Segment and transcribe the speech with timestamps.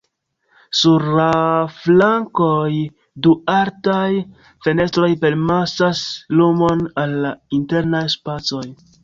[0.77, 1.25] Sur la
[1.73, 2.71] flankoj,
[3.27, 4.07] du altaj
[4.69, 6.03] fenestroj permesas
[6.41, 8.67] lumon al la internaj spacoj.